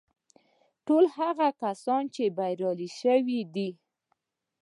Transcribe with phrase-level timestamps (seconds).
[0.85, 3.69] ټول هغه کسان چې بريالي شوي دي.